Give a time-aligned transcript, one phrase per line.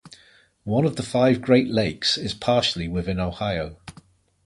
[0.63, 3.77] One of the five Great Lakes is partially within Ohio.